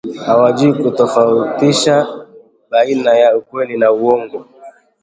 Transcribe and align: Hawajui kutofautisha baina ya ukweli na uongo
Hawajui 0.25 0.73
kutofautisha 0.73 2.25
baina 2.69 3.17
ya 3.17 3.37
ukweli 3.37 3.77
na 3.77 3.91
uongo 3.91 4.45